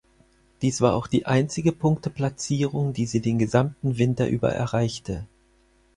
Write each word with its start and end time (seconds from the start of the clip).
Dies 0.63 0.81
war 0.81 0.95
auch 0.95 1.05
die 1.05 1.27
einzige 1.27 1.71
Punkteplatzierung, 1.71 2.91
die 2.91 3.05
sie 3.05 3.21
den 3.21 3.37
gesamten 3.37 3.99
Winter 3.99 4.27
über 4.29 4.51
erreichte. 4.51 5.27